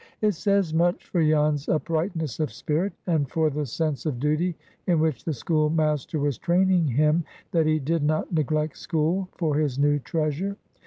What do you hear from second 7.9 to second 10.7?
not neglect school for his new treasure.